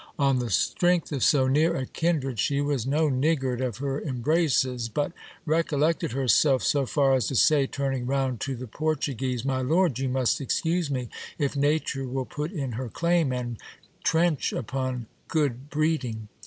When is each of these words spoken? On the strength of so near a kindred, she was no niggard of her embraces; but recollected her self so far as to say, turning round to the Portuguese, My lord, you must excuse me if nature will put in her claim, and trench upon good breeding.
On 0.17 0.39
the 0.39 0.49
strength 0.49 1.11
of 1.11 1.23
so 1.23 1.45
near 1.47 1.75
a 1.75 1.85
kindred, 1.85 2.39
she 2.39 2.59
was 2.59 2.87
no 2.87 3.07
niggard 3.07 3.61
of 3.61 3.77
her 3.77 4.01
embraces; 4.01 4.89
but 4.89 5.11
recollected 5.45 6.13
her 6.13 6.27
self 6.27 6.63
so 6.63 6.87
far 6.87 7.13
as 7.13 7.27
to 7.27 7.35
say, 7.35 7.67
turning 7.67 8.07
round 8.07 8.39
to 8.39 8.55
the 8.55 8.65
Portuguese, 8.65 9.45
My 9.45 9.61
lord, 9.61 9.99
you 9.99 10.09
must 10.09 10.41
excuse 10.41 10.89
me 10.89 11.09
if 11.37 11.55
nature 11.55 12.07
will 12.07 12.25
put 12.25 12.51
in 12.51 12.71
her 12.71 12.89
claim, 12.89 13.31
and 13.31 13.59
trench 14.03 14.51
upon 14.51 15.05
good 15.27 15.69
breeding. 15.69 16.29